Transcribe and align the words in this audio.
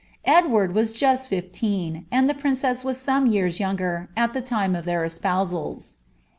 Edward 0.25 0.73
was 0.73 0.93
just 0.93 1.29
fif^n, 1.29 2.05
and 2.11 2.27
the 2.27 2.33
princess 2.33 2.83
e 2.83 3.29
years 3.29 3.59
younger,' 3.59 4.09
at 4.17 4.33
the 4.33 4.41
time 4.41 4.75
of 4.75 4.83
their 4.83 5.05
espousals. 5.05 5.97